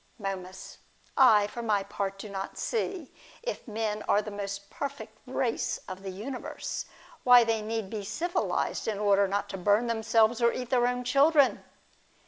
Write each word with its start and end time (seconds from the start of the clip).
Momus. 0.17 0.79
I 1.15 1.45
for 1.45 1.61
my 1.61 1.83
part 1.83 2.17
do 2.17 2.27
not 2.27 2.57
see, 2.57 3.13
if 3.43 3.67
men 3.67 4.01
are 4.09 4.19
the 4.19 4.31
most 4.31 4.71
perfect 4.71 5.15
race 5.27 5.77
of 5.87 6.01
the 6.01 6.09
universe, 6.09 6.85
why 7.23 7.43
they 7.43 7.61
need 7.61 7.91
be 7.91 8.03
civilised 8.03 8.87
in 8.87 8.97
order 8.97 9.27
not 9.27 9.47
to 9.49 9.59
burn 9.59 9.85
themselves, 9.85 10.41
or 10.41 10.51
eat 10.53 10.71
their 10.71 10.87
own 10.87 11.03
children. 11.03 11.63